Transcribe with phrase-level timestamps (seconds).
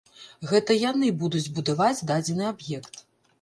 [0.51, 2.93] Гэта яны будуць будаваць дадзены аб'ект.